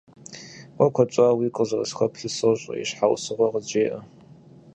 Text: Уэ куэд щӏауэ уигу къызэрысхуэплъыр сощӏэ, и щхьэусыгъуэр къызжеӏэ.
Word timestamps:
Уэ 0.77 0.87
куэд 0.93 1.09
щӏауэ 1.13 1.33
уигу 1.37 1.55
къызэрысхуэплъыр 1.55 2.33
сощӏэ, 2.37 2.73
и 2.75 2.83
щхьэусыгъуэр 2.89 3.51
къызжеӏэ. 3.53 3.99